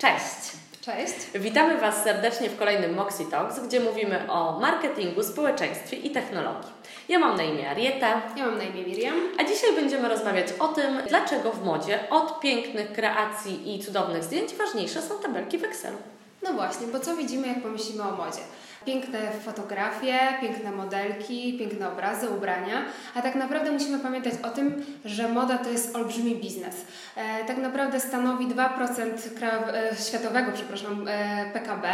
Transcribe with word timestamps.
Cześć! 0.00 0.56
Cześć! 0.80 1.14
Witamy 1.34 1.78
Was 1.78 2.04
serdecznie 2.04 2.50
w 2.50 2.58
kolejnym 2.58 2.94
Moxie 2.94 3.26
Talks, 3.26 3.60
gdzie 3.60 3.80
mówimy 3.80 4.32
o 4.32 4.60
marketingu, 4.60 5.22
społeczeństwie 5.22 5.96
i 5.96 6.10
technologii. 6.10 6.70
Ja 7.08 7.18
mam 7.18 7.36
na 7.36 7.42
imię 7.42 7.70
Arieta. 7.70 8.22
Ja 8.36 8.46
mam 8.46 8.58
na 8.58 8.64
imię 8.64 8.82
Miriam. 8.82 9.14
A 9.38 9.44
dzisiaj 9.44 9.74
będziemy 9.74 10.08
rozmawiać 10.08 10.46
o 10.58 10.68
tym, 10.68 10.98
dlaczego 11.08 11.52
w 11.52 11.64
modzie 11.64 12.10
od 12.10 12.40
pięknych 12.40 12.92
kreacji 12.92 13.74
i 13.74 13.84
cudownych 13.84 14.24
zdjęć 14.24 14.54
ważniejsze 14.54 15.02
są 15.02 15.18
tabelki 15.18 15.58
w 15.58 15.64
Excelu. 15.64 15.96
No 16.42 16.52
właśnie, 16.52 16.86
bo 16.86 17.00
co 17.00 17.16
widzimy, 17.16 17.48
jak 17.48 17.62
pomyślimy 17.62 18.02
o 18.02 18.10
modzie? 18.10 18.40
Piękne 18.86 19.18
fotografie, 19.44 20.18
piękne 20.40 20.72
modelki, 20.72 21.58
piękne 21.58 21.92
obrazy, 21.92 22.28
ubrania, 22.28 22.84
a 23.14 23.22
tak 23.22 23.34
naprawdę 23.34 23.72
musimy 23.72 23.98
pamiętać 23.98 24.34
o 24.42 24.50
tym, 24.50 24.84
że 25.04 25.28
moda 25.28 25.58
to 25.58 25.70
jest 25.70 25.96
olbrzymi 25.96 26.36
biznes. 26.36 26.74
E, 27.16 27.44
tak 27.44 27.56
naprawdę 27.56 28.00
stanowi 28.00 28.46
2% 28.46 29.10
e, 29.42 29.96
światowego 30.08 30.52
przepraszam, 30.52 31.08
e, 31.08 31.50
PKB, 31.52 31.88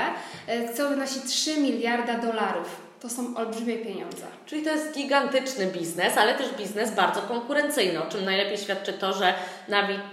co 0.75 0.89
wynosi 0.89 1.21
3 1.21 1.61
miliarda 1.61 2.15
dolarów. 2.15 2.87
To 3.01 3.09
są 3.11 3.37
olbrzymie 3.37 3.79
pieniądze. 3.79 4.27
Czyli 4.47 4.63
to 4.63 4.71
jest 4.71 4.95
gigantyczny 4.95 5.67
biznes, 5.67 6.19
ale 6.19 6.35
też 6.35 6.55
biznes 6.59 6.91
bardzo 6.91 7.23
konkurencyjny, 7.23 8.03
o 8.03 8.07
czym 8.07 8.25
najlepiej 8.25 8.59
świadczy 8.59 8.93
to, 8.93 9.13
że 9.13 9.35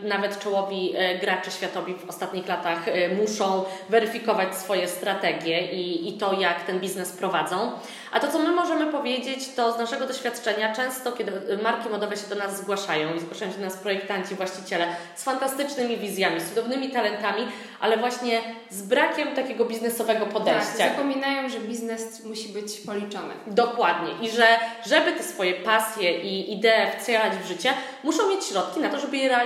nawet 0.02 0.40
czołowi 0.40 0.94
e, 0.96 1.20
gracze 1.20 1.52
światowi 1.52 1.94
w 1.94 2.10
ostatnich 2.10 2.48
latach 2.48 2.88
e, 2.88 3.16
muszą 3.16 3.64
weryfikować 3.90 4.56
swoje 4.56 4.88
strategie 4.88 5.72
i, 5.72 6.10
i 6.10 6.14
to, 6.14 6.34
jak 6.34 6.64
ten 6.64 6.80
biznes 6.80 7.12
prowadzą. 7.12 7.72
A 8.12 8.20
to, 8.20 8.32
co 8.32 8.40
my 8.40 8.52
możemy 8.52 8.92
powiedzieć, 8.92 9.40
to 9.56 9.74
z 9.74 9.78
naszego 9.78 10.08
doświadczenia, 10.08 10.76
często 10.76 11.12
kiedy 11.12 11.32
marki 11.64 11.90
modowe 11.90 12.18
się 12.18 12.28
do 12.30 12.36
nas 12.36 12.58
zgłaszają 12.58 13.16
i 13.16 13.20
zgłaszają 13.20 13.52
się 13.52 13.58
do 13.58 13.66
nas 13.66 13.78
projektanci, 13.78 14.36
właściciele 14.36 14.88
z 15.16 15.24
fantastycznymi 15.24 15.98
wizjami, 15.98 16.42
z 16.42 16.50
cudownymi 16.50 16.90
talentami, 16.90 17.48
ale 17.80 17.98
właśnie 17.98 18.42
z 18.70 18.82
brakiem 18.82 19.36
takiego 19.36 19.66
biznesowego 19.66 20.26
podejścia. 20.26 20.78
Tak, 20.78 20.90
zapominają, 20.90 21.50
że 21.50 21.60
biznes 21.60 22.26
musi 22.26 22.50
być 22.50 22.80
policzony. 22.80 23.34
Dokładnie. 23.48 24.28
I 24.28 24.32
że 24.32 24.48
żeby 24.86 25.12
te 25.12 25.24
swoje 25.24 25.54
pasje 25.54 26.22
i 26.22 26.54
idee 26.54 27.00
wcielać 27.00 27.34
w 27.34 27.48
życie, 27.48 27.74
muszą 28.04 28.30
mieć 28.30 28.46
środki 28.46 28.80
na 28.80 28.90
to, 28.90 29.00
żeby 29.00 29.18
je 29.18 29.30
realizować 29.30 29.43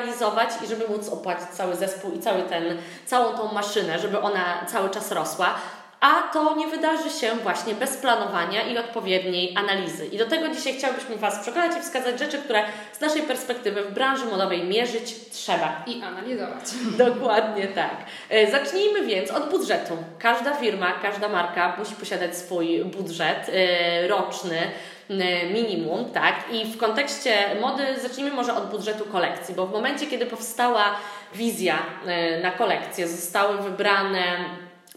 i 0.63 0.67
żeby 0.67 0.87
móc 0.87 1.09
opłacić 1.09 1.47
cały 1.47 1.75
zespół 1.75 2.11
i 2.11 2.19
cały 2.19 2.43
ten, 2.43 2.77
całą 3.05 3.37
tą 3.37 3.53
maszynę, 3.53 3.99
żeby 3.99 4.19
ona 4.19 4.65
cały 4.67 4.89
czas 4.89 5.11
rosła 5.11 5.55
a 5.99 6.21
to 6.33 6.55
nie 6.55 6.67
wydarzy 6.67 7.09
się 7.09 7.35
właśnie 7.43 7.73
bez 7.73 7.97
planowania 7.97 8.61
i 8.61 8.77
odpowiedniej 8.77 9.53
analizy. 9.57 10.05
I 10.05 10.17
do 10.17 10.25
tego 10.25 10.49
dzisiaj 10.49 10.73
chciałbyśmy 10.73 11.15
Was 11.15 11.39
przekonać 11.39 11.77
i 11.77 11.81
wskazać 11.81 12.19
rzeczy, 12.19 12.37
które 12.37 12.63
z 12.93 13.01
naszej 13.01 13.21
perspektywy 13.21 13.83
w 13.83 13.93
branży 13.93 14.25
modowej 14.25 14.63
mierzyć 14.63 15.15
trzeba. 15.31 15.83
I 15.87 16.03
analizować. 16.03 16.63
Dokładnie 17.07 17.67
tak. 17.67 17.95
E, 18.29 18.51
zacznijmy 18.51 19.05
więc 19.05 19.31
od 19.31 19.49
budżetu. 19.49 19.97
Każda 20.19 20.53
firma, 20.53 20.91
każda 20.91 21.29
marka 21.29 21.75
musi 21.79 21.95
posiadać 21.95 22.37
swój 22.37 22.85
budżet 22.85 23.49
e, 23.53 24.07
roczny 24.07 24.57
minimum, 25.53 26.05
tak? 26.05 26.35
I 26.51 26.65
w 26.65 26.77
kontekście 26.77 27.31
mody 27.61 27.83
zacznijmy 28.01 28.31
może 28.31 28.55
od 28.55 28.69
budżetu 28.69 29.05
kolekcji, 29.05 29.55
bo 29.55 29.67
w 29.67 29.71
momencie, 29.71 30.07
kiedy 30.07 30.25
powstała 30.25 30.95
wizja 31.35 31.75
na 32.43 32.51
kolekcję, 32.51 33.07
zostały 33.07 33.57
wybrane 33.57 34.37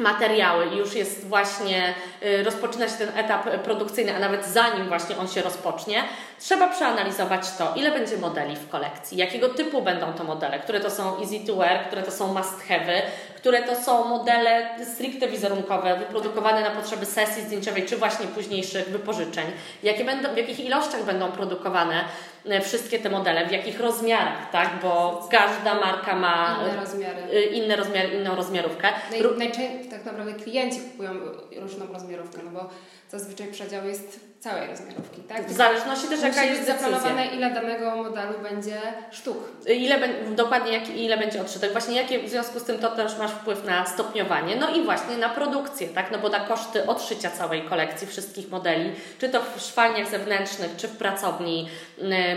materiały 0.00 0.67
i 0.67 0.77
już 0.77 0.94
jest 0.94 1.28
właśnie, 1.28 1.94
y, 2.22 2.44
rozpoczyna 2.44 2.89
się 2.89 2.94
ten 2.94 3.19
etap 3.19 3.44
produkcyjny, 3.64 4.17
a 4.17 4.19
nawet 4.19 4.47
zanim 4.47 4.89
właśnie 4.89 5.17
on 5.17 5.28
się 5.28 5.42
rozpocznie, 5.42 6.05
trzeba 6.39 6.69
przeanalizować 6.69 7.52
to, 7.58 7.74
ile 7.77 7.91
będzie 7.91 8.17
modeli 8.17 8.56
w 8.56 8.69
kolekcji, 8.69 9.19
jakiego 9.19 9.48
typu 9.48 9.83
będą 9.83 10.12
to 10.12 10.24
modele, 10.24 10.58
które 10.58 10.80
to 10.80 10.91
są 10.91 11.20
easy 11.20 11.47
to 11.47 11.56
wear, 11.56 11.86
które 11.86 12.02
to 12.02 12.11
są 12.11 12.34
must 12.34 12.69
have, 12.69 13.02
które 13.41 13.62
to 13.62 13.77
są 13.77 14.05
modele 14.05 14.69
stricte 14.94 15.28
wizerunkowe, 15.28 15.98
wyprodukowane 15.98 16.60
na 16.60 16.70
potrzeby 16.70 17.06
sesji 17.06 17.42
zdjęciowej, 17.42 17.86
czy 17.86 17.96
właśnie 17.96 18.27
późniejszych 18.27 18.88
wypożyczeń, 18.88 19.46
jakie 19.83 20.05
będą, 20.05 20.34
w 20.34 20.36
jakich 20.36 20.60
ilościach 20.60 21.05
będą 21.05 21.33
produkowane 21.33 22.05
e, 22.46 22.61
wszystkie 22.61 22.98
te 22.98 23.11
modele, 23.11 23.46
w 23.46 23.52
jakich 23.52 23.80
rozmiarach, 23.80 24.50
tak, 24.50 24.70
bo 24.83 25.23
każda 25.30 25.74
marka 25.74 26.17
ma 26.17 26.58
inne 26.62 26.80
rozmiary, 26.80 27.23
e, 27.33 27.42
inne 27.42 27.77
rozmiary 27.77 28.08
inną 28.08 28.36
rozmiarówkę. 28.36 28.89
No 29.23 29.30
najczęściej 29.30 29.90
tak 29.90 30.05
naprawdę 30.05 30.34
klienci 30.34 30.80
kupują 30.80 31.11
różną 31.56 31.86
rozmiarówkę, 31.92 32.39
no 32.45 32.50
bo 32.50 32.70
zazwyczaj 33.11 33.46
przedział 33.46 33.86
jest 33.86 34.30
całej 34.40 34.67
rozmiarówki, 34.67 35.23
tak? 35.23 35.46
W 35.46 35.52
zależności 35.52 36.08
też 36.08 36.23
jaka 36.23 36.45
jest 36.45 36.67
zaplanowane, 36.67 37.27
ile 37.27 37.51
danego 37.51 37.96
modelu 37.96 38.39
będzie 38.42 38.80
sztuk. 39.11 39.36
Ile 39.67 39.98
dokładnie 40.30 40.73
jak, 40.73 40.89
ile 40.89 41.18
będzie 41.18 41.40
odszytek. 41.40 41.73
Właśnie 41.73 41.96
jakie 41.96 42.18
w 42.18 42.28
związku 42.28 42.61
z 42.61 42.64
tym 42.64 42.79
to 42.79 42.90
też 42.90 43.18
masz 43.18 43.30
wpływ 43.30 43.64
na 43.64 43.86
stopniowanie. 43.86 44.56
No 44.56 44.70
i 44.70 44.83
właśnie 44.83 45.17
na 45.17 45.29
produkcję, 45.29 45.89
tak? 45.89 46.11
No 46.11 46.18
bo 46.18 46.29
na 46.29 46.40
koszty 46.40 46.86
odszycia 46.86 47.30
całej 47.30 47.62
kolekcji 47.62 48.06
wszystkich 48.06 48.50
modeli, 48.50 48.92
czy 49.18 49.29
to 49.29 49.40
w 49.42 49.61
szwalniach 49.61 50.08
zewnętrznych, 50.08 50.77
czy 50.77 50.89
w 50.89 50.96
pracowni 50.96 51.68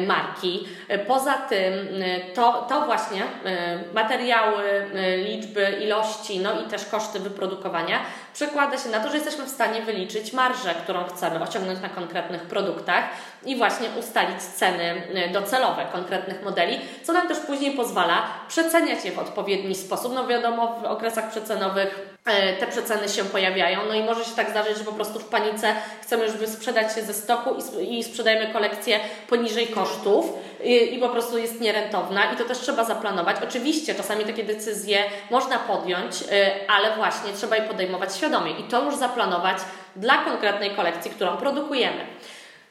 marki. 0.07 0.67
Poza 1.07 1.33
tym 1.33 1.73
to, 2.33 2.65
to 2.69 2.81
właśnie 2.81 3.21
materiały, 3.93 4.63
liczby, 5.25 5.77
ilości, 5.83 6.39
no 6.39 6.61
i 6.61 6.63
też 6.63 6.85
koszty 6.85 7.19
wyprodukowania 7.19 7.99
przekłada 8.33 8.77
się 8.77 8.89
na 8.89 8.99
to, 8.99 9.09
że 9.09 9.15
jesteśmy 9.15 9.45
w 9.45 9.49
stanie 9.49 9.81
wyliczyć 9.81 10.33
marżę, 10.33 10.75
którą 10.83 11.03
chcemy 11.03 11.41
osiągnąć 11.41 11.81
na 11.81 11.89
konkretnych 11.89 12.41
produktach 12.41 13.03
i 13.45 13.55
właśnie 13.55 13.89
ustalić 13.99 14.41
ceny 14.41 15.03
y, 15.29 15.33
docelowe 15.33 15.85
konkretnych 15.91 16.43
modeli, 16.43 16.79
co 17.03 17.13
nam 17.13 17.27
też 17.27 17.39
później 17.39 17.71
pozwala 17.71 18.27
przeceniać 18.47 19.05
je 19.05 19.11
w 19.11 19.19
odpowiedni 19.19 19.75
sposób. 19.75 20.13
No 20.15 20.27
wiadomo, 20.27 20.79
w 20.81 20.85
okresach 20.85 21.29
przecenowych 21.31 22.15
y, 22.27 22.59
te 22.59 22.67
przeceny 22.67 23.09
się 23.09 23.23
pojawiają, 23.23 23.79
no 23.87 23.93
i 23.93 24.03
może 24.03 24.25
się 24.25 24.35
tak 24.35 24.49
zdarzyć, 24.49 24.77
że 24.77 24.83
po 24.83 24.91
prostu 24.91 25.19
w 25.19 25.25
panice 25.25 25.75
chcemy 26.01 26.25
już 26.25 26.49
sprzedać 26.49 26.95
się 26.95 27.01
ze 27.01 27.13
stoku 27.13 27.55
i, 27.81 28.03
sprzedajemy 28.03 28.53
kolekcję 28.53 28.99
poniżej 29.29 29.67
kosztów 29.67 30.25
i, 30.63 30.95
i 30.95 30.99
po 30.99 31.09
prostu 31.09 31.37
jest 31.37 31.61
nierentowna 31.61 32.33
i 32.33 32.37
to 32.37 32.43
też 32.43 32.57
trzeba 32.57 32.83
zaplanować. 32.83 33.37
Oczywiście 33.43 33.95
czasami 33.95 34.25
takie 34.25 34.43
decyzje 34.43 35.03
można 35.31 35.59
podjąć, 35.59 36.21
y, 36.21 36.25
ale 36.67 36.95
właśnie 36.95 37.33
trzeba 37.33 37.55
je 37.55 37.61
podejmować 37.61 38.13
świadomie 38.23 38.51
i 38.51 38.63
to 38.63 38.83
już 38.83 38.95
zaplanować 38.95 39.57
dla 39.95 40.17
konkretnej 40.17 40.71
kolekcji, 40.71 41.11
którą 41.11 41.37
produkujemy. 41.37 42.05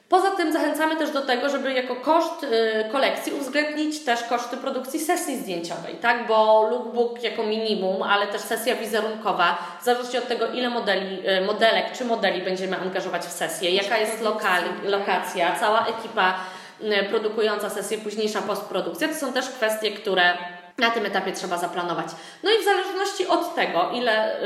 Poza 0.09 0.31
tym 0.31 0.53
zachęcamy 0.53 0.97
też 0.97 1.11
do 1.11 1.23
tego, 1.23 1.49
żeby 1.49 1.73
jako 1.73 1.97
koszt 1.97 2.45
y, 2.45 2.49
kolekcji 2.93 3.33
uwzględnić 3.33 4.05
też 4.05 4.23
koszty 4.23 4.57
produkcji 4.57 5.01
sesji 5.01 5.37
zdjęciowej, 5.37 5.95
tak? 5.95 6.27
Bo 6.27 6.69
lookbook 6.71 7.23
jako 7.23 7.43
minimum, 7.43 8.03
ale 8.03 8.27
też 8.27 8.41
sesja 8.41 8.77
wizerunkowa, 8.77 9.59
w 9.81 9.85
zależności 9.85 10.19
od 10.19 10.29
tego, 10.29 10.47
ile 10.47 10.71
modeli, 10.71 11.29
y, 11.29 11.41
modelek 11.47 11.93
czy 11.93 12.05
modeli 12.05 12.43
będziemy 12.43 12.77
angażować 12.81 13.23
w 13.23 13.33
sesję, 13.33 13.71
jaka 13.71 13.99
jest 13.99 14.21
lokal, 14.21 14.63
lokacja, 14.84 15.57
cała 15.61 15.87
ekipa 15.87 16.34
y, 16.81 17.05
produkująca 17.05 17.71
sesję, 17.71 17.99
późniejsza 17.99 18.43
postprodukcja, 18.43 19.09
to 19.09 19.15
są 19.15 19.33
też 19.33 19.49
kwestie, 19.49 19.91
które 19.91 20.34
na 20.79 20.91
tym 20.91 21.07
etapie 21.07 21.33
trzeba 21.33 21.59
zaplanować. 21.59 22.07
No 22.43 22.51
i 22.51 22.63
w 22.63 22.65
zależności 22.65 23.27
od 23.27 23.55
tego, 23.55 23.91
ile 23.95 24.37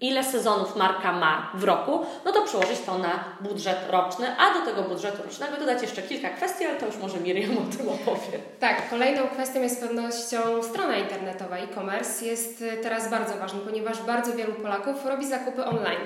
ile 0.00 0.24
sezonów 0.24 0.76
marka 0.76 1.12
ma 1.12 1.50
w 1.54 1.64
roku, 1.64 2.06
no 2.24 2.32
to 2.32 2.42
przełożyć 2.42 2.80
to 2.86 2.98
na 2.98 3.24
budżet 3.40 3.78
roczny, 3.90 4.26
a 4.38 4.54
do 4.54 4.66
tego 4.66 4.82
budżetu 4.82 5.22
rocznego 5.22 5.56
dodać 5.56 5.82
jeszcze 5.82 6.02
kilka 6.02 6.30
kwestii, 6.30 6.64
ale 6.64 6.76
to 6.76 6.86
już 6.86 6.96
może 6.96 7.20
Miriam 7.20 7.50
o 7.58 7.76
tym 7.76 7.88
opowie. 7.88 8.38
Tak, 8.60 8.90
kolejną 8.90 9.28
kwestią 9.28 9.62
jest 9.62 9.76
z 9.76 9.80
pewnością 9.80 10.62
strona 10.62 10.96
internetowa. 10.96 11.56
E-commerce 11.56 12.24
jest 12.24 12.62
y, 12.62 12.76
teraz 12.82 13.10
bardzo 13.10 13.34
ważny, 13.36 13.60
ponieważ 13.60 14.02
bardzo 14.02 14.32
wielu 14.32 14.52
Polaków 14.52 15.06
robi 15.06 15.26
zakupy 15.26 15.64
online. 15.64 16.00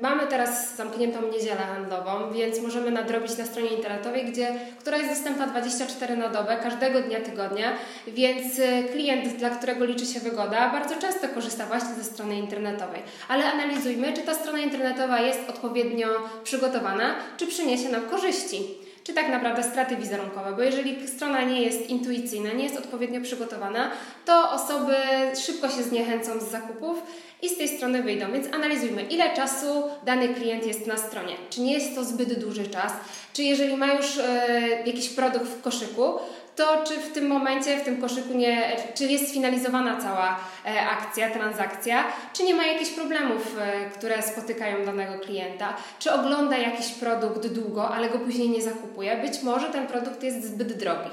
Mamy 0.00 0.26
teraz 0.26 0.76
zamkniętą 0.76 1.22
niedzielę 1.32 1.56
handlową, 1.56 2.32
więc 2.32 2.60
możemy 2.60 2.90
nadrobić 2.90 3.38
na 3.38 3.44
stronie 3.44 3.68
internetowej, 3.68 4.24
gdzie, 4.24 4.54
która 4.78 4.96
jest 4.96 5.10
dostępna 5.10 5.46
24 5.46 6.16
na 6.16 6.28
dobę, 6.28 6.56
każdego 6.62 7.00
dnia 7.00 7.20
tygodnia, 7.20 7.72
więc 8.06 8.58
y, 8.58 8.84
klient, 8.92 9.36
dla 9.36 9.50
którego 9.50 9.84
liczy 9.84 10.06
się 10.06 10.20
wygoda, 10.20 10.70
bardzo 10.70 10.96
często 10.96 11.28
korzysta 11.28 11.66
właśnie 11.66 11.94
ze 11.94 12.04
strony 12.04 12.36
internetowej. 12.36 13.02
Ale 13.28 13.52
analizujmy, 13.52 14.12
czy 14.12 14.22
ta 14.22 14.34
strona 14.34 14.58
internetowa 14.58 15.20
jest 15.20 15.50
odpowiednio 15.50 16.08
przygotowana, 16.44 17.14
czy 17.36 17.46
przyniesie 17.46 17.88
nam 17.88 18.02
korzyści 18.02 18.85
czy 19.06 19.14
tak 19.14 19.28
naprawdę 19.28 19.62
straty 19.62 19.96
wizerunkowe, 19.96 20.52
bo 20.56 20.62
jeżeli 20.62 21.08
strona 21.08 21.42
nie 21.42 21.62
jest 21.62 21.90
intuicyjna, 21.90 22.52
nie 22.52 22.64
jest 22.64 22.76
odpowiednio 22.76 23.20
przygotowana, 23.20 23.90
to 24.24 24.52
osoby 24.52 24.94
szybko 25.46 25.68
się 25.68 25.82
zniechęcą 25.82 26.40
z 26.40 26.50
zakupów 26.50 27.02
i 27.42 27.48
z 27.48 27.58
tej 27.58 27.68
strony 27.68 28.02
wyjdą. 28.02 28.32
Więc 28.32 28.46
analizujmy, 28.54 29.02
ile 29.02 29.36
czasu 29.36 29.82
dany 30.06 30.28
klient 30.28 30.66
jest 30.66 30.86
na 30.86 30.96
stronie. 30.96 31.34
Czy 31.50 31.60
nie 31.60 31.72
jest 31.72 31.94
to 31.94 32.04
zbyt 32.04 32.40
duży 32.40 32.66
czas? 32.66 32.92
Czy 33.32 33.42
jeżeli 33.42 33.76
ma 33.76 33.92
już 33.92 34.18
e, 34.18 34.58
jakiś 34.86 35.08
produkt 35.08 35.46
w 35.46 35.62
koszyku, 35.62 36.12
to 36.56 36.84
czy 36.84 37.00
w 37.00 37.12
tym 37.12 37.26
momencie, 37.26 37.76
w 37.76 37.84
tym 37.84 38.00
koszyku 38.00 38.34
nie, 38.34 38.76
czy 38.94 39.04
jest 39.04 39.28
sfinalizowana 39.30 40.00
cała 40.00 40.40
e, 40.66 40.80
akcja, 40.88 41.30
transakcja, 41.30 42.04
czy 42.32 42.42
nie 42.42 42.54
ma 42.54 42.66
jakichś 42.66 42.90
problemów, 42.90 43.56
e, 43.60 43.90
które 43.90 44.22
spotykają 44.22 44.84
danego 44.84 45.18
klienta, 45.18 45.76
czy 45.98 46.12
ogląda 46.12 46.56
jakiś 46.56 46.88
produkt 46.88 47.46
długo, 47.46 47.88
ale 47.88 48.10
go 48.10 48.18
później 48.18 48.50
nie 48.50 48.62
zakupuje. 48.62 49.16
Być 49.16 49.42
może 49.42 49.68
ten 49.68 49.86
produkt 49.86 50.22
jest 50.22 50.44
zbyt 50.44 50.72
drogi. 50.72 51.10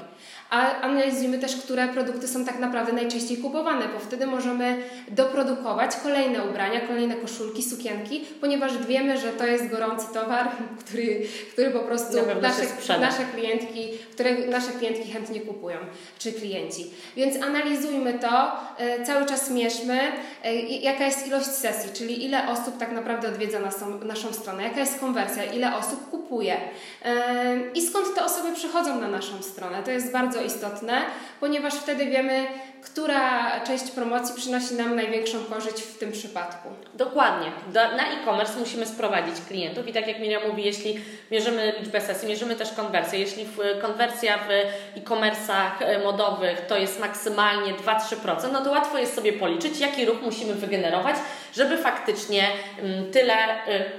a 0.50 0.80
analizujmy 0.80 1.38
też, 1.38 1.56
które 1.56 1.88
produkty 1.88 2.28
są 2.28 2.44
tak 2.44 2.58
naprawdę 2.58 2.92
najczęściej 2.92 3.36
kupowane, 3.36 3.88
bo 3.88 3.98
wtedy 3.98 4.26
możemy 4.26 4.82
doprodukować 5.08 5.96
kolejne 5.96 6.44
ubrania, 6.44 6.80
kolejne 6.80 7.14
koszulki, 7.14 7.62
sukienki, 7.62 8.24
ponieważ 8.40 8.78
wiemy, 8.86 9.18
że 9.20 9.32
to 9.32 9.46
jest 9.46 9.68
gorący 9.68 10.06
towar, 10.14 10.48
który, 10.86 11.22
który 11.52 11.70
po 11.70 11.80
prostu 11.80 12.16
nasze, 12.42 13.00
nasze 13.00 13.24
klientki, 13.34 13.88
które 14.12 14.34
nasze 14.46 14.72
klientki 14.72 15.12
chętnie 15.12 15.33
kupują, 15.40 15.78
czy 16.18 16.32
klienci. 16.32 16.90
Więc 17.16 17.42
analizujmy 17.42 18.18
to, 18.18 18.52
e, 18.78 19.04
cały 19.04 19.26
czas 19.26 19.50
mierzmy, 19.50 20.00
e, 20.44 20.54
jaka 20.62 21.06
jest 21.06 21.26
ilość 21.26 21.46
sesji, 21.46 21.90
czyli 21.92 22.24
ile 22.24 22.48
osób 22.48 22.78
tak 22.78 22.92
naprawdę 22.92 23.28
odwiedza 23.28 23.58
naszą, 23.58 23.98
naszą 24.04 24.32
stronę, 24.32 24.62
jaka 24.62 24.80
jest 24.80 25.00
konwersja, 25.00 25.44
ile 25.44 25.76
osób 25.76 26.10
kupuje 26.10 26.56
e, 27.04 27.70
i 27.74 27.82
skąd 27.82 28.14
te 28.14 28.24
osoby 28.24 28.54
przychodzą 28.54 29.00
na 29.00 29.08
naszą 29.08 29.42
stronę. 29.42 29.82
To 29.82 29.90
jest 29.90 30.12
bardzo 30.12 30.42
istotne, 30.42 31.02
ponieważ 31.40 31.74
wtedy 31.74 32.06
wiemy, 32.06 32.46
która 32.84 33.60
część 33.60 33.90
promocji 33.90 34.34
przynosi 34.34 34.74
nam 34.74 34.96
największą 34.96 35.44
korzyść 35.44 35.82
w 35.82 35.98
tym 35.98 36.12
przypadku. 36.12 36.68
Dokładnie. 36.94 37.52
na 37.74 38.12
e-commerce 38.12 38.58
musimy 38.58 38.86
sprowadzić 38.86 39.34
klientów 39.48 39.88
i 39.88 39.92
tak 39.92 40.06
jak 40.06 40.18
Miriam 40.18 40.42
mówi, 40.48 40.64
jeśli 40.64 41.00
mierzymy 41.30 41.72
liczbę 41.80 42.00
sesji, 42.00 42.28
mierzymy 42.28 42.56
też 42.56 42.72
konwersję. 42.72 43.18
Jeśli 43.18 43.46
konwersja 43.82 44.38
w 44.38 44.50
e-commerce'ach 44.98 45.70
e, 45.80 45.98
modowych 45.98 46.66
to 46.66 46.78
jest 46.78 47.00
maksymalnie 47.00 47.74
2-3%, 47.74 48.52
no 48.52 48.64
to 48.64 48.70
łatwo 48.70 48.98
jest 48.98 49.14
sobie 49.14 49.32
policzyć, 49.32 49.80
jaki 49.80 50.04
ruch 50.04 50.22
musimy 50.22 50.54
wygenerować, 50.54 51.16
żeby 51.56 51.78
faktycznie 51.78 52.48
mm, 52.78 53.12
tyle 53.12 53.34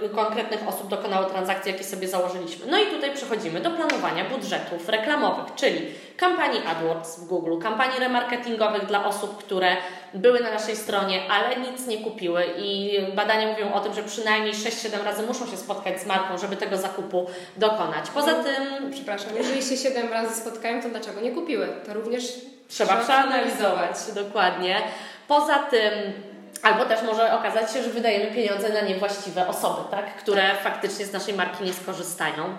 y, 0.04 0.10
konkretnych 0.10 0.68
osób 0.68 0.88
dokonało 0.88 1.25
transakcji, 1.25 1.72
jakie 1.72 1.84
sobie 1.84 2.07
założyliśmy. 2.07 2.66
No 2.68 2.80
i 2.80 2.86
tutaj 2.86 3.13
przechodzimy 3.13 3.60
do 3.60 3.72
planowania 3.72 4.25
budżetów 4.25 4.90
reklamowych, 4.90 5.56
czyli 5.56 5.81
kampanii 6.18 6.62
AdWords 6.68 7.19
w 7.19 7.28
Google, 7.28 7.62
kampanii 7.62 8.00
remarketingowych 8.00 8.86
dla 8.86 9.06
osób, 9.06 9.38
które 9.38 9.78
były 10.13 10.40
na 10.40 10.52
naszej 10.52 10.75
stronie, 10.75 11.22
ale 11.30 11.56
nic 11.56 11.88
nie 11.88 11.98
kupiły 11.98 12.46
i 12.57 13.00
badania 13.16 13.48
mówią 13.48 13.74
o 13.74 13.80
tym, 13.80 13.94
że 13.94 14.04
przynajmniej 14.04 14.54
6-7 14.54 15.04
razy 15.04 15.24
muszą 15.24 15.48
się 15.48 15.58
spotkać 15.58 16.01
z 16.01 16.06
marką, 16.06 16.38
żeby 16.38 16.56
tego 16.56 16.78
zakupu 16.78 17.28
dokonać. 17.58 18.10
Poza 18.13 18.34
tym... 18.34 18.92
Przepraszam, 18.92 19.30
jeżeli 19.38 19.63
się 19.63 19.78
7 19.78 20.13
razy 20.13 20.42
spotkają, 20.42 20.81
to 20.81 20.90
dlaczego 20.90 21.22
nie 21.22 21.31
kupiły? 21.31 21.68
To 21.86 21.94
również 21.94 22.24
trzeba, 22.68 22.94
trzeba 22.94 23.04
przeanalizować. 23.04 23.96
Dokładnie. 24.16 24.81
Poza 25.28 25.60
tym 25.60 25.92
Albo 26.66 26.86
też 26.86 27.04
może 27.04 27.34
okazać 27.34 27.74
się, 27.74 27.84
że 27.84 27.90
wydajemy 27.90 28.36
pieniądze 28.36 28.70
na 28.70 28.82
niewłaściwe 28.82 29.48
osoby, 29.48 29.82
tak? 29.92 30.16
które 30.16 30.56
faktycznie 30.64 31.06
z 31.06 31.14
naszej 31.14 31.34
marki 31.34 31.64
nie 31.64 31.74
skorzystają. 31.74 32.58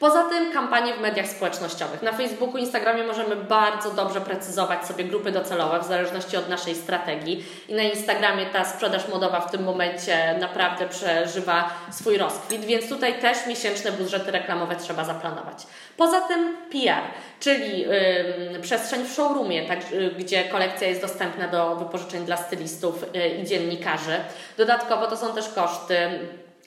Poza 0.00 0.24
tym 0.24 0.52
kampanie 0.52 0.94
w 0.94 1.00
mediach 1.00 1.26
społecznościowych. 1.26 2.02
Na 2.02 2.12
Facebooku, 2.12 2.56
Instagramie 2.56 3.04
możemy 3.04 3.36
bardzo 3.36 3.90
dobrze 3.90 4.20
precyzować 4.20 4.86
sobie 4.86 5.04
grupy 5.04 5.30
docelowe 5.30 5.80
w 5.80 5.84
zależności 5.84 6.36
od 6.36 6.48
naszej 6.48 6.74
strategii. 6.74 7.44
I 7.68 7.74
na 7.74 7.82
Instagramie 7.82 8.46
ta 8.46 8.64
sprzedaż 8.64 9.08
modowa 9.08 9.40
w 9.40 9.50
tym 9.50 9.64
momencie 9.64 10.36
naprawdę 10.40 10.88
przeżywa 10.88 11.70
swój 11.90 12.18
rozkwit, 12.18 12.64
więc 12.64 12.88
tutaj 12.88 13.20
też 13.20 13.46
miesięczne 13.46 13.92
budżety 13.92 14.30
reklamowe 14.30 14.76
trzeba 14.76 15.04
zaplanować. 15.04 15.66
Poza 15.96 16.20
tym 16.20 16.56
PR, 16.72 17.02
czyli 17.40 17.80
yy, 17.80 18.60
przestrzeń 18.62 19.04
w 19.04 19.12
showroomie, 19.12 19.68
tak, 19.68 19.92
yy, 19.92 20.10
gdzie 20.10 20.44
kolekcja 20.44 20.88
jest 20.88 21.00
dostępna 21.00 21.48
do 21.48 21.76
wypożyczeń 21.76 22.24
dla 22.24 22.36
stylistów 22.36 23.14
yy, 23.14 23.28
i 23.28 23.44
dziennikarzy. 23.44 24.16
Dodatkowo 24.56 25.06
to 25.06 25.16
są 25.16 25.34
też 25.34 25.48
koszty 25.48 25.96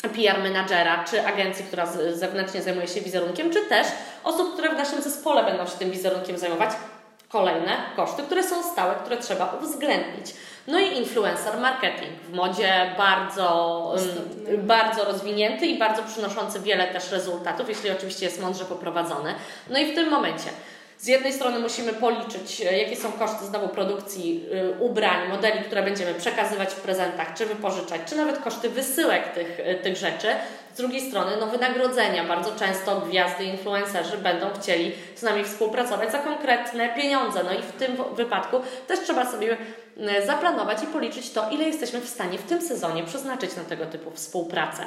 PR 0.02 0.44
menadżera, 0.44 1.04
czy 1.04 1.28
agencji, 1.28 1.66
która 1.66 1.86
zewnętrznie 2.14 2.62
zajmuje 2.62 2.88
się 2.88 3.02
wizerunkiem, 3.02 3.52
czy 3.52 3.66
też 3.66 3.88
osób, 4.24 4.54
które 4.54 4.70
w 4.70 4.78
naszym 4.78 5.02
zespole 5.02 5.44
będą 5.44 5.66
się 5.66 5.78
tym 5.78 5.92
wizerunkiem 5.92 6.38
zajmować. 6.38 6.70
Kolejne 7.30 7.72
koszty, 7.96 8.24
które 8.24 8.44
są 8.44 8.64
stałe, 8.64 8.96
które 8.96 9.18
trzeba 9.18 9.58
uwzględnić. 9.62 10.36
No 10.68 10.80
i 10.80 10.98
influencer 10.98 11.58
marketing 11.58 12.12
w 12.30 12.34
modzie 12.34 12.96
bardzo, 12.98 13.96
bardzo 14.58 15.06
rozwinięty 15.06 15.66
i 15.66 15.80
bardzo 15.80 16.04
przynoszący 16.04 16.60
wiele 16.60 16.88
też 16.88 17.12
rezultatów, 17.12 17.70
jeśli 17.70 17.92
oczywiście 17.92 18.26
jest 18.26 18.42
mądrze 18.42 18.66
poprowadzony. 18.66 19.36
No 19.70 19.80
i 19.80 19.92
w 19.92 19.96
tym 19.96 20.10
momencie 20.10 20.50
z 21.00 21.08
jednej 21.08 21.34
strony 21.34 21.60
musimy 21.60 21.94
policzyć, 21.94 22.62
e, 22.62 22.78
jakie 22.78 22.96
są 22.96 23.12
koszty 23.12 23.46
znowu 23.46 23.68
produkcji 23.68 24.46
e, 24.52 24.70
ubrań, 24.80 25.30
modeli, 25.30 25.64
które 25.64 25.84
będziemy 25.84 26.14
przekazywać 26.14 26.74
w 26.74 26.82
prezentach, 26.82 27.34
czy 27.34 27.46
wypożyczać, 27.46 28.02
czy 28.06 28.16
nawet 28.16 28.40
koszty 28.40 28.70
wysyłek 28.70 29.34
tych, 29.34 29.60
e, 29.60 29.76
tych 29.76 29.98
rzeczy. 29.98 30.28
Z 30.74 30.78
drugiej 30.78 31.02
strony, 31.02 31.32
no 31.40 31.48
wynagrodzenia. 31.48 32.24
Bardzo 32.24 32.56
często 32.56 33.02
gwiazdy, 33.02 33.44
influencerzy 33.44 34.18
będą 34.18 34.46
chcieli 34.62 34.92
z 35.16 35.22
nami 35.22 35.44
współpracować 35.44 36.12
za 36.12 36.20
konkretne 36.20 36.90
pieniądze. 36.90 37.44
No 37.44 37.54
i 37.54 37.62
w 37.62 37.72
tym 37.72 37.98
wypadku 38.16 38.58
też 38.88 39.00
trzeba 39.00 39.32
sobie 39.32 39.58
zaplanować 40.26 40.84
i 40.84 40.88
policzyć 40.88 41.32
to, 41.32 41.50
ile 41.50 41.64
jesteśmy 41.64 42.02
w 42.02 42.10
stanie 42.10 42.38
w 42.38 42.44
tym 42.44 42.62
sezonie 42.62 43.04
przeznaczyć 43.04 43.56
na 43.56 43.64
tego 43.64 43.86
typu 43.86 44.12
współpracę. 44.12 44.84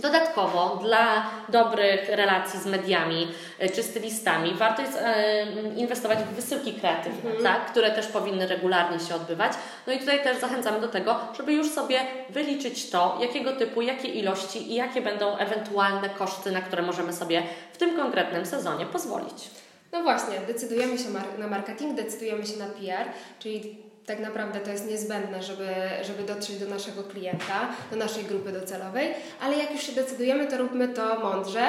Dodatkowo 0.00 0.76
dla 0.82 1.30
dobrych 1.48 2.08
relacji 2.08 2.60
z 2.60 2.66
mediami 2.66 3.28
e, 3.58 3.68
czy 3.68 3.82
stylistami 3.82 4.54
warto 4.54 4.82
jest 4.82 4.98
e, 5.00 5.46
inwestować 5.76 6.18
w 6.18 6.34
wysyłki 6.34 6.74
kreatywne, 6.74 7.30
mm. 7.30 7.42
tak? 7.42 7.66
które 7.66 7.90
też 7.90 8.06
powinny 8.06 8.46
regularnie 8.46 9.00
się 9.00 9.14
odbywać. 9.14 9.52
No 9.86 9.92
i 9.92 9.98
tutaj 9.98 10.22
też 10.22 10.40
zachęcamy 10.40 10.80
do 10.80 10.88
tego, 10.88 11.16
żeby 11.36 11.52
już 11.52 11.70
sobie 11.70 12.00
wyliczyć 12.30 12.90
to, 12.90 13.18
jakiego 13.20 13.52
typu, 13.52 13.82
jakie 13.82 14.08
ilości 14.08 14.72
i 14.72 14.74
jakie 14.74 15.00
będą 15.00 15.36
ewentualne 15.36 16.08
koszty, 16.08 16.50
na 16.50 16.60
które 16.60 16.82
możemy 16.82 17.12
sobie 17.12 17.42
w 17.72 17.76
tym 17.76 17.96
konkretnym 17.96 18.46
sezonie 18.46 18.86
pozwolić. 18.86 19.50
No 19.92 20.02
właśnie, 20.02 20.34
decydujemy 20.46 20.98
się 20.98 21.04
na 21.38 21.46
marketing, 21.46 21.96
decydujemy 21.96 22.46
się 22.46 22.56
na 22.56 22.66
PR, 22.66 23.06
czyli 23.38 23.87
tak 24.08 24.20
naprawdę 24.20 24.60
to 24.60 24.70
jest 24.70 24.86
niezbędne, 24.86 25.42
żeby, 25.42 25.68
żeby 26.02 26.22
dotrzeć 26.22 26.58
do 26.58 26.66
naszego 26.66 27.02
klienta, 27.02 27.68
do 27.90 27.96
naszej 27.96 28.24
grupy 28.24 28.52
docelowej, 28.52 29.14
ale 29.40 29.56
jak 29.56 29.72
już 29.72 29.82
się 29.82 29.92
decydujemy, 29.92 30.46
to 30.46 30.58
róbmy 30.58 30.88
to 30.88 31.20
mądrze. 31.20 31.62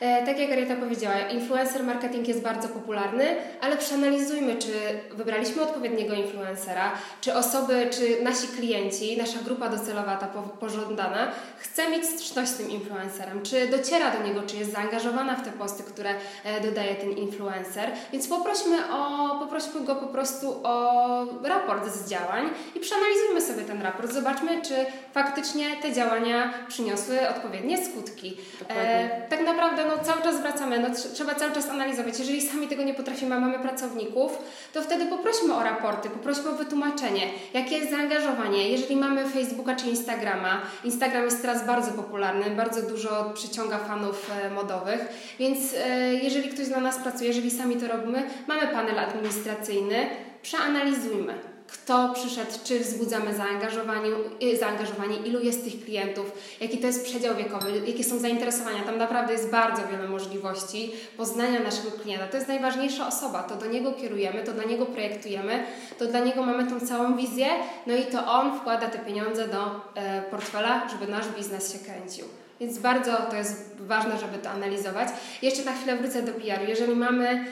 E, 0.00 0.26
tak 0.26 0.38
jak 0.38 0.50
Arieta 0.50 0.76
powiedziała, 0.76 1.18
influencer 1.18 1.84
marketing 1.84 2.28
jest 2.28 2.42
bardzo 2.42 2.68
popularny, 2.68 3.24
ale 3.60 3.76
przeanalizujmy, 3.76 4.56
czy 4.56 4.72
wybraliśmy 5.10 5.62
odpowiedniego 5.62 6.14
influencera, 6.14 6.92
czy 7.20 7.34
osoby, 7.34 7.88
czy 7.90 8.22
nasi 8.22 8.48
klienci, 8.48 9.16
nasza 9.16 9.38
grupa 9.44 9.68
docelowa, 9.68 10.16
ta 10.16 10.26
pożądana, 10.60 11.32
chce 11.58 11.90
mieć 11.90 12.04
styczność 12.04 12.50
z 12.50 12.56
tym 12.56 12.70
influencerem, 12.70 13.42
czy 13.42 13.68
dociera 13.68 14.10
do 14.10 14.26
niego, 14.26 14.42
czy 14.42 14.56
jest 14.56 14.72
zaangażowana 14.72 15.36
w 15.36 15.44
te 15.44 15.52
posty, 15.52 15.82
które 15.82 16.10
e, 16.44 16.60
dodaje 16.60 16.94
ten 16.94 17.10
influencer. 17.10 17.90
Więc 18.12 18.28
poprośmy, 18.28 18.76
o, 18.92 19.36
poprośmy 19.38 19.80
go 19.84 19.94
po 19.94 20.06
prostu 20.06 20.60
o 20.62 21.26
raport 21.44 21.85
z 21.90 22.10
działań 22.10 22.50
i 22.74 22.80
przeanalizujmy 22.80 23.40
sobie 23.40 23.62
ten 23.62 23.82
raport. 23.82 24.12
Zobaczmy, 24.12 24.62
czy 24.62 24.74
faktycznie 25.14 25.76
te 25.82 25.92
działania 25.92 26.54
przyniosły 26.68 27.28
odpowiednie 27.28 27.86
skutki. 27.86 28.36
E, 28.68 29.08
tak 29.28 29.44
naprawdę 29.44 29.84
no, 29.86 30.04
cały 30.04 30.22
czas 30.22 30.40
wracamy, 30.40 30.78
no, 30.78 30.88
trzeba 31.14 31.34
cały 31.34 31.52
czas 31.52 31.68
analizować. 31.68 32.18
Jeżeli 32.18 32.42
sami 32.42 32.68
tego 32.68 32.82
nie 32.82 32.94
potrafimy, 32.94 33.34
a 33.34 33.40
mamy 33.40 33.58
pracowników, 33.58 34.38
to 34.72 34.82
wtedy 34.82 35.06
poprośmy 35.06 35.54
o 35.54 35.62
raporty, 35.62 36.10
poprośmy 36.10 36.50
o 36.50 36.52
wytłumaczenie, 36.52 37.22
jakie 37.54 37.76
jest 37.76 37.90
zaangażowanie. 37.90 38.68
Jeżeli 38.68 38.96
mamy 38.96 39.24
Facebooka 39.28 39.76
czy 39.76 39.86
Instagrama, 39.86 40.62
Instagram 40.84 41.24
jest 41.24 41.42
teraz 41.42 41.66
bardzo 41.66 41.92
popularny, 41.92 42.50
bardzo 42.50 42.82
dużo 42.82 43.30
przyciąga 43.34 43.78
fanów 43.78 44.30
e, 44.30 44.50
modowych, 44.50 45.08
więc 45.38 45.58
e, 45.74 46.14
jeżeli 46.14 46.48
ktoś 46.48 46.66
dla 46.66 46.80
nas 46.80 46.98
pracuje, 46.98 47.28
jeżeli 47.28 47.50
sami 47.50 47.76
to 47.76 47.88
robimy, 47.88 48.30
mamy 48.46 48.66
panel 48.66 48.98
administracyjny, 48.98 50.06
przeanalizujmy 50.42 51.55
kto 51.82 52.14
przyszedł, 52.14 52.50
czy 52.64 52.80
wzbudzamy 52.80 53.34
zaangażowanie, 53.34 54.08
y, 54.42 54.56
zaangażowanie, 54.56 55.16
ilu 55.16 55.40
jest 55.40 55.64
tych 55.64 55.84
klientów, 55.84 56.32
jaki 56.60 56.78
to 56.78 56.86
jest 56.86 57.04
przedział 57.04 57.36
wiekowy, 57.36 57.82
jakie 57.86 58.04
są 58.04 58.18
zainteresowania. 58.18 58.82
Tam 58.82 58.98
naprawdę 58.98 59.32
jest 59.32 59.50
bardzo 59.50 59.82
wiele 59.90 60.08
możliwości 60.08 60.92
poznania 61.16 61.60
naszego 61.60 61.90
klienta. 61.90 62.26
To 62.26 62.36
jest 62.36 62.48
najważniejsza 62.48 63.08
osoba, 63.08 63.42
to 63.42 63.56
do 63.56 63.66
niego 63.66 63.92
kierujemy, 63.92 64.42
to 64.42 64.52
dla 64.52 64.64
niego 64.64 64.86
projektujemy, 64.86 65.64
to 65.98 66.06
dla 66.06 66.20
niego 66.20 66.42
mamy 66.42 66.70
tą 66.70 66.86
całą 66.86 67.16
wizję, 67.16 67.46
no 67.86 67.96
i 67.96 68.04
to 68.04 68.26
on 68.26 68.58
wkłada 68.58 68.88
te 68.88 68.98
pieniądze 68.98 69.48
do 69.48 69.80
e, 69.94 70.22
portfela, 70.22 70.88
żeby 70.88 71.12
nasz 71.12 71.28
biznes 71.28 71.72
się 71.72 71.78
kręcił. 71.78 72.24
Więc 72.60 72.78
bardzo 72.78 73.16
to 73.30 73.36
jest 73.36 73.76
ważne, 73.80 74.18
żeby 74.18 74.38
to 74.38 74.50
analizować. 74.50 75.08
Jeszcze 75.42 75.64
na 75.64 75.72
chwilę 75.72 75.96
wrócę 75.96 76.22
do 76.22 76.32
PR-u. 76.32 76.68
Jeżeli 76.68 76.94
mamy, 76.94 77.44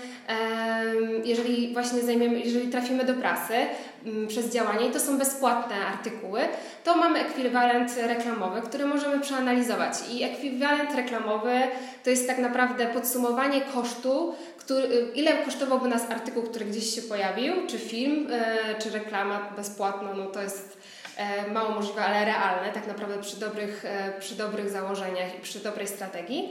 jeżeli 1.25 1.73
właśnie 1.73 2.03
zajmiemy, 2.03 2.41
jeżeli 2.41 2.69
trafimy 2.69 3.05
do 3.05 3.15
prasy 3.15 3.55
przez 4.29 4.51
działanie 4.51 4.87
i 4.87 4.91
to 4.91 5.01
są 5.01 5.19
bezpłatne 5.19 5.77
artykuły, 5.87 6.41
to 6.85 6.97
mamy 6.97 7.21
ekwiwalent 7.21 7.97
reklamowy, 7.97 8.63
który 8.63 8.87
możemy 8.87 9.21
przeanalizować. 9.21 9.95
I 10.13 10.23
ekwiwalent 10.23 10.95
reklamowy 10.95 11.61
to 12.05 12.11
jest 12.11 12.27
tak 12.27 12.39
naprawdę 12.39 12.87
podsumowanie 12.87 13.61
kosztu, 13.61 14.35
który, 14.59 15.09
ile 15.15 15.33
kosztowałby 15.45 15.89
nas 15.89 16.11
artykuł, 16.11 16.43
który 16.43 16.65
gdzieś 16.65 16.95
się 16.95 17.03
pojawił, 17.03 17.55
czy 17.67 17.79
film, 17.79 18.29
e, 18.31 18.79
czy 18.79 18.91
reklama 18.91 19.49
bezpłatna, 19.57 20.15
no 20.15 20.27
to 20.27 20.43
jest 20.43 20.85
E, 21.17 21.51
mało 21.51 21.71
możliwe, 21.71 22.05
ale 22.05 22.25
realne, 22.25 22.73
tak 22.73 22.87
naprawdę 22.87 23.19
przy 23.19 23.41
dobrych, 23.41 23.85
e, 23.85 24.21
przy 24.21 24.35
dobrych 24.35 24.71
założeniach 24.71 25.39
i 25.39 25.43
przy 25.43 25.59
dobrej 25.59 25.89
strategii. 25.89 26.49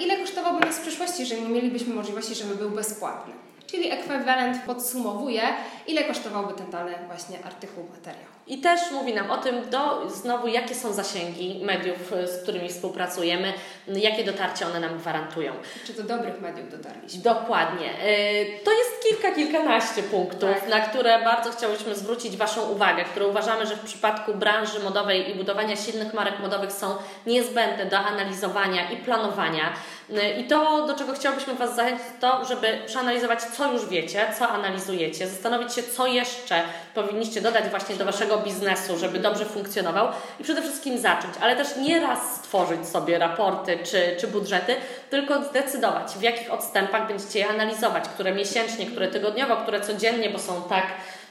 Ile 0.00 0.16
kosztowałby 0.16 0.66
nas 0.66 0.78
w 0.78 0.82
przyszłości, 0.82 1.20
jeżeli 1.20 1.42
nie 1.42 1.48
mielibyśmy 1.48 1.94
możliwości, 1.94 2.34
żeby 2.34 2.54
był 2.54 2.70
bezpłatny? 2.70 3.32
czyli 3.72 3.90
ekwiwalent 3.90 4.58
podsumowuje, 4.66 5.42
ile 5.86 6.04
kosztowałby 6.04 6.54
ten 6.54 6.70
dany 6.70 6.92
właśnie 7.08 7.44
artykuł, 7.44 7.84
materiał. 7.96 8.32
I 8.46 8.58
też 8.58 8.80
mówi 8.90 9.14
nam 9.14 9.30
o 9.30 9.38
tym, 9.38 9.70
do, 9.70 10.10
znowu, 10.10 10.48
jakie 10.48 10.74
są 10.74 10.92
zasięgi 10.92 11.64
mediów, 11.64 12.12
z 12.26 12.42
którymi 12.42 12.68
współpracujemy, 12.68 13.52
jakie 13.86 14.24
dotarcie 14.24 14.66
one 14.66 14.80
nam 14.80 14.98
gwarantują. 14.98 15.52
Czy 15.86 15.92
do 15.92 16.02
dobrych 16.02 16.40
mediów 16.40 16.70
dotarliśmy? 16.70 17.22
Dokładnie. 17.22 17.86
Y, 17.86 18.64
to 18.64 18.70
jest 18.70 18.90
kilka, 19.08 19.34
kilkanaście 19.34 20.02
punktów, 20.02 20.50
tak. 20.60 20.68
na 20.68 20.80
które 20.80 21.24
bardzo 21.24 21.50
chciałyśmy 21.50 21.94
zwrócić 21.94 22.36
Waszą 22.36 22.62
uwagę, 22.70 23.04
które 23.04 23.26
uważamy, 23.26 23.66
że 23.66 23.76
w 23.76 23.80
przypadku 23.80 24.34
branży 24.34 24.80
modowej 24.80 25.30
i 25.30 25.34
budowania 25.34 25.76
silnych 25.76 26.14
marek 26.14 26.38
modowych 26.38 26.72
są 26.72 26.96
niezbędne 27.26 27.86
do 27.86 27.98
analizowania 27.98 28.90
i 28.90 28.96
planowania. 28.96 29.72
Y, 30.10 30.40
I 30.40 30.44
to, 30.44 30.86
do 30.86 30.94
czego 30.94 31.12
chciałbyśmy 31.12 31.54
Was 31.54 31.76
zachęcić, 31.76 32.06
to, 32.20 32.44
żeby 32.44 32.78
przeanalizować, 32.86 33.42
co 33.42 33.72
już 33.72 33.86
wiecie, 33.86 34.26
co 34.38 34.48
analizujecie, 34.48 35.28
zastanowić 35.28 35.71
się, 35.74 35.82
co 35.82 36.06
jeszcze 36.06 36.62
powinniście 36.94 37.40
dodać 37.40 37.64
właśnie 37.64 37.96
do 37.96 38.04
Waszego 38.04 38.38
biznesu, 38.38 38.98
żeby 38.98 39.18
dobrze 39.18 39.44
funkcjonował 39.44 40.08
i 40.40 40.44
przede 40.44 40.62
wszystkim 40.62 40.98
zacząć, 40.98 41.34
ale 41.40 41.56
też 41.56 41.76
nie 41.76 42.00
raz 42.00 42.36
stworzyć 42.36 42.88
sobie 42.88 43.18
raporty 43.18 43.78
czy, 43.84 44.16
czy 44.20 44.26
budżety, 44.26 44.76
tylko 45.10 45.44
zdecydować, 45.44 46.12
w 46.12 46.22
jakich 46.22 46.52
odstępach 46.52 47.08
będziecie 47.08 47.38
je 47.38 47.48
analizować, 47.48 48.08
które 48.08 48.34
miesięcznie, 48.34 48.86
które 48.86 49.08
tygodniowo, 49.08 49.56
które 49.56 49.80
codziennie, 49.80 50.30
bo 50.30 50.38
są 50.38 50.62
tak 50.68 50.86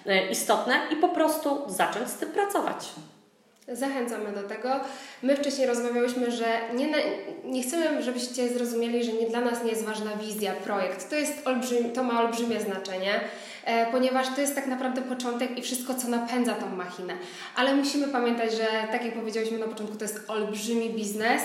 y, 0.08 0.20
istotne 0.32 0.82
i 0.92 0.96
po 0.96 1.10
prostu 1.10 1.62
zacząć 1.68 2.10
z 2.10 2.16
tym 2.16 2.30
pracować. 2.30 2.86
Zachęcamy 3.68 4.32
do 4.32 4.44
tego. 4.44 4.70
My 5.24 5.36
wcześniej 5.36 5.68
rozmawiałyśmy, 5.68 6.32
że 6.32 6.46
nie, 6.74 6.88
nie 7.44 7.64
chcemy, 7.64 8.04
żebyście 8.04 8.50
zrozumieli, 8.50 9.04
że 9.04 9.14
nie 9.14 9.28
dla 9.28 9.42
nas 9.42 9.64
nie 9.64 9.70
jest 9.70 9.86
ważna 9.86 10.16
wizja, 10.16 10.54
projekt. 10.54 11.10
To, 11.10 11.16
jest 11.16 11.34
to 11.94 12.04
ma 12.04 12.20
olbrzymie 12.22 12.60
znaczenie, 12.60 13.14
e, 13.16 13.22
ponieważ 13.92 14.28
to 14.36 14.42
jest 14.42 14.56
tak 14.56 14.68
naprawdę 14.68 15.02
początek 15.02 15.58
i 15.58 15.62
wszystko, 15.62 15.94
co 15.94 16.08
napędza 16.08 16.54
tą 16.54 16.76
machinę. 16.76 17.14
Ale 17.56 17.76
musimy 17.76 18.08
pamiętać, 18.08 18.52
że 18.54 18.68
tak 18.92 19.06
jak 19.06 19.14
powiedziałyśmy 19.14 19.60
na 19.60 19.68
początku, 19.68 19.98
to 19.98 20.06
jest 20.06 20.30
olbrzymi 20.30 20.90
biznes 20.90 21.42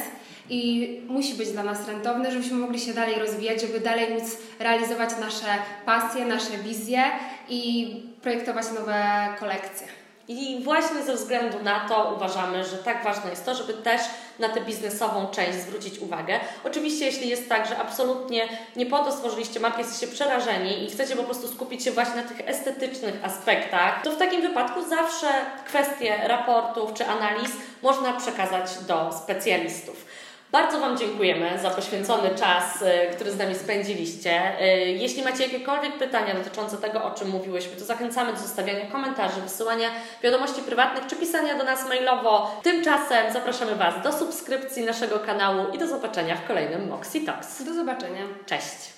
i 0.50 1.00
musi 1.08 1.34
być 1.34 1.50
dla 1.50 1.62
nas 1.62 1.88
rentowny, 1.88 2.30
żebyśmy 2.30 2.56
mogli 2.56 2.80
się 2.80 2.94
dalej 2.94 3.18
rozwijać, 3.18 3.60
żeby 3.60 3.80
dalej 3.80 4.14
móc 4.14 4.36
realizować 4.58 5.10
nasze 5.20 5.46
pasje, 5.86 6.24
nasze 6.24 6.58
wizje 6.58 7.02
i 7.48 7.94
projektować 8.22 8.66
nowe 8.78 9.28
kolekcje. 9.40 10.05
I 10.28 10.60
właśnie 10.64 11.02
ze 11.02 11.14
względu 11.14 11.62
na 11.62 11.88
to 11.88 12.12
uważamy, 12.16 12.64
że 12.64 12.76
tak 12.76 13.04
ważne 13.04 13.30
jest 13.30 13.44
to, 13.44 13.54
żeby 13.54 13.74
też 13.74 14.00
na 14.38 14.48
tę 14.48 14.60
biznesową 14.60 15.26
część 15.26 15.58
zwrócić 15.58 15.98
uwagę. 15.98 16.40
Oczywiście, 16.64 17.04
jeśli 17.04 17.28
jest 17.28 17.48
tak, 17.48 17.68
że 17.68 17.78
absolutnie 17.78 18.48
nie 18.76 18.86
po 18.86 18.98
to 18.98 19.12
stworzyliście 19.12 19.60
markę, 19.60 19.78
jesteście 19.78 20.06
przerażeni 20.06 20.84
i 20.84 20.90
chcecie 20.90 21.16
po 21.16 21.22
prostu 21.22 21.48
skupić 21.48 21.84
się 21.84 21.90
właśnie 21.90 22.22
na 22.22 22.28
tych 22.28 22.48
estetycznych 22.48 23.14
aspektach, 23.22 24.02
to 24.02 24.10
w 24.10 24.16
takim 24.16 24.42
wypadku 24.42 24.82
zawsze 24.88 25.28
kwestie 25.66 26.16
raportów 26.24 26.94
czy 26.94 27.06
analiz 27.06 27.52
można 27.82 28.12
przekazać 28.12 28.78
do 28.86 29.10
specjalistów. 29.22 30.06
Bardzo 30.52 30.80
Wam 30.80 30.98
dziękujemy 30.98 31.58
za 31.62 31.70
poświęcony 31.70 32.30
czas, 32.30 32.82
y, 32.82 33.14
który 33.14 33.30
z 33.30 33.38
nami 33.38 33.54
spędziliście. 33.54 34.60
Y, 34.60 34.90
jeśli 34.90 35.22
macie 35.22 35.44
jakiekolwiek 35.44 35.98
pytania 35.98 36.34
dotyczące 36.34 36.76
tego, 36.76 37.04
o 37.04 37.10
czym 37.10 37.28
mówiłyśmy, 37.28 37.76
to 37.76 37.84
zachęcamy 37.84 38.32
do 38.32 38.38
zostawiania 38.38 38.86
komentarzy, 38.86 39.40
wysyłania 39.40 39.88
wiadomości 40.22 40.62
prywatnych 40.62 41.06
czy 41.06 41.16
pisania 41.16 41.58
do 41.58 41.64
nas 41.64 41.88
mailowo. 41.88 42.60
Tymczasem 42.62 43.32
zapraszamy 43.32 43.74
Was 43.74 44.02
do 44.02 44.12
subskrypcji 44.12 44.84
naszego 44.84 45.18
kanału 45.18 45.66
i 45.74 45.78
do 45.78 45.86
zobaczenia 45.86 46.36
w 46.36 46.46
kolejnym 46.46 46.88
Moxie 46.88 47.20
Talks. 47.20 47.64
Do 47.64 47.74
zobaczenia. 47.74 48.22
Cześć! 48.46 48.95